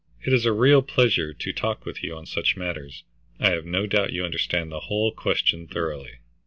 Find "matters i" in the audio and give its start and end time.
2.57-3.51